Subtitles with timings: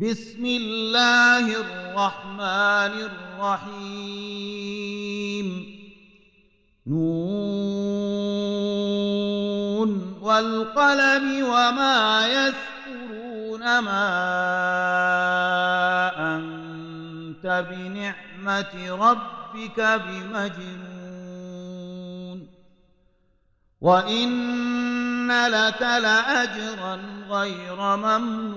[0.00, 2.94] بسم الله الرحمن
[3.38, 4.66] الرحيم.
[6.86, 7.44] نون
[10.22, 14.10] والقلم وما يسكرون ما
[16.36, 20.94] أنت بنعمة ربك بمجنون.
[23.80, 28.53] وإن لك لأجرا غير ممنون.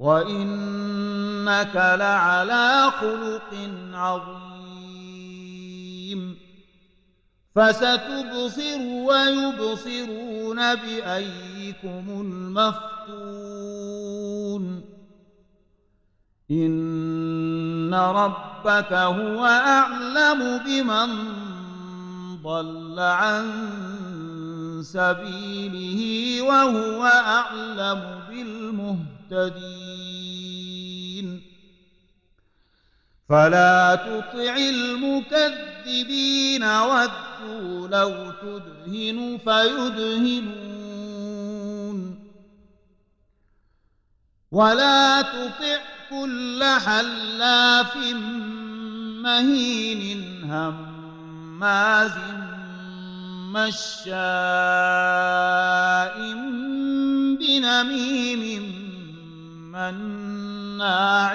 [0.00, 3.54] وإنك لعلى خلق
[3.94, 4.40] عظيم.
[7.54, 13.60] فستبصر ويبصرون بأيكم المفتون.
[16.50, 21.08] إن ربك هو أعلم بمن
[22.42, 23.46] ضل عن
[24.82, 29.89] سبيله وهو أعلم بالمهتدين.
[33.30, 40.80] فلا تطع المكذبين ودوا لو تدهن فيدهنون.
[44.52, 45.78] ولا تطع
[46.10, 47.96] كل حلاف
[49.22, 52.12] مهين هماز
[53.54, 54.10] مشاء
[57.40, 58.44] بنميم
[59.72, 61.34] مناع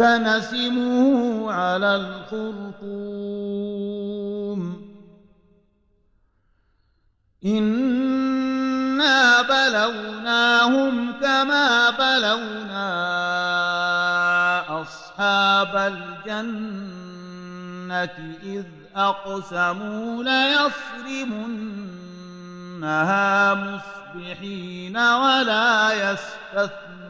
[0.00, 3.00] سنسمه على الخرطوم.
[7.44, 12.90] إنا بلوناهم كما بلونا
[14.82, 15.76] أصحاب
[16.32, 16.98] الجنة
[18.42, 18.64] إذ
[18.96, 21.64] أقسموا ليصرمنها
[23.54, 27.09] مصبحين ولا يستثنون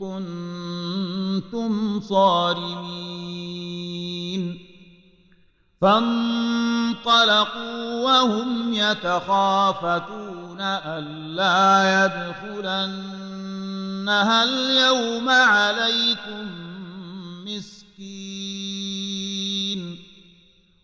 [0.00, 3.24] كنتم صارمين
[5.80, 7.04] فانطلقوا
[8.04, 12.04] وهم يتخافتون ألا
[12.54, 13.24] يدخلنها
[14.44, 16.46] اليوم عليكم
[17.46, 18.94] مسكين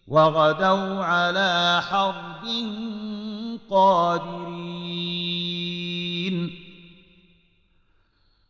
[0.09, 2.44] وغدوا على حرب
[3.71, 4.50] قادرين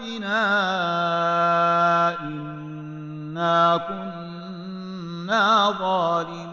[0.00, 0.40] إنا
[3.88, 6.50] كنا ظالمين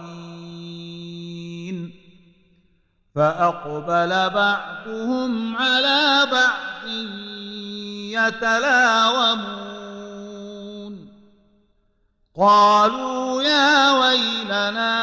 [3.16, 6.68] فأقبل بعضهم على بعض
[8.18, 9.58] يتلاومون
[12.38, 14.98] قالوا يا ويلنا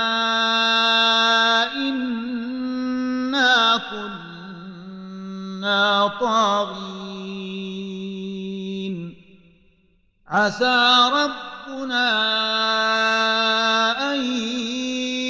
[1.75, 7.14] إنا كنا طاغين
[10.29, 12.11] عسى ربنا
[14.13, 14.25] أن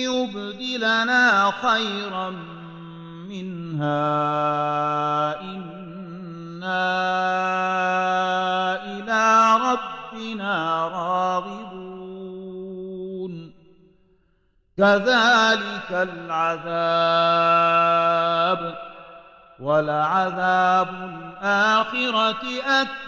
[0.05, 2.31] يبدلنا خيرا
[3.29, 4.21] منها.
[5.41, 6.95] إنا
[8.85, 11.95] إلى ربنا راغبون.
[14.79, 17.15] كذلك العذاب
[19.61, 23.04] ولعذاب الآخرة أكبر.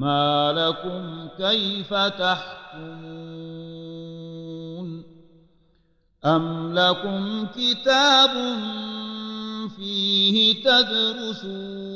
[0.00, 3.20] ما لكم كيف تحكمون
[6.24, 8.30] أم لكم كتاب
[9.76, 11.90] فيه تدرسون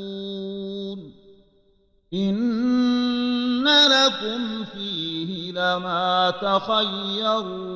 [2.13, 7.75] إن لكم فيه لما تخيرون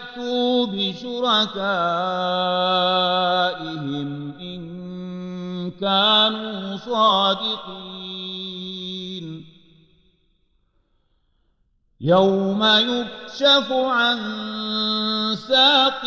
[0.15, 1.51] فأتوا بشركائهم
[4.39, 8.01] إن كانوا صادقين
[12.01, 14.17] يوم يكشف عن
[15.47, 16.05] ساق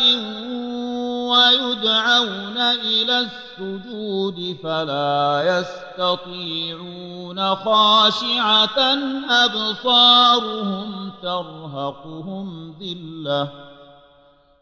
[1.29, 5.43] ويدعون إلى السجود فلا
[5.97, 8.79] يستطيعون خاشعة
[9.29, 13.74] أبصارهم ترهقهم ذِلَّةٌ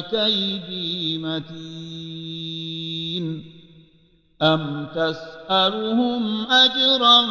[0.00, 2.70] كيدي متين
[4.42, 7.26] أم تسألهم أجرا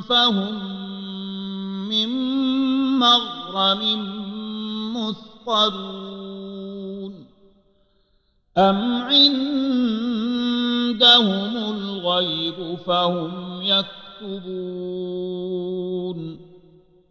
[0.00, 0.54] فهم
[1.88, 2.08] من
[2.98, 3.82] مغرم
[4.96, 6.16] مثقلون
[8.58, 9.56] أم عندهم
[11.56, 14.86] الغيب فهم يكتبون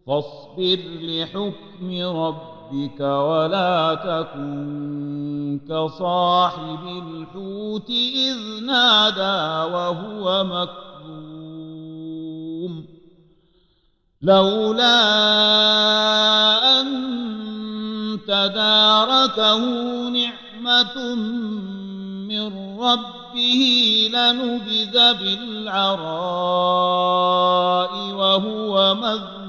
[0.07, 10.85] فاصبر لحكم ربك ربك ولا تكن كصاحب الحوت إذ نادى وهو مكظوم.
[14.21, 15.01] لولا
[16.81, 16.87] أن
[18.27, 19.59] تداركه
[20.09, 21.15] نعمة
[22.27, 23.61] من ربه
[24.13, 26.15] لنبذ بالعراء
[28.13, 29.44] وهو مذموم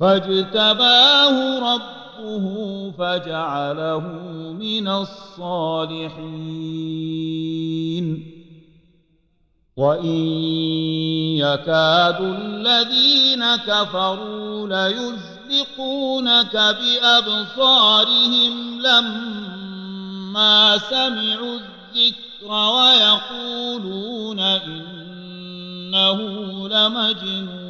[0.00, 2.46] فاجتباه ربه
[2.98, 4.00] فجعله
[4.58, 6.20] من الصالحين.
[9.76, 10.16] وإن
[11.36, 16.56] يكاد الذين كفروا ليزلقونك
[17.12, 26.18] بأبصارهم لما سمعوا الذكر ويقولون إنه
[26.68, 27.69] لمجنون.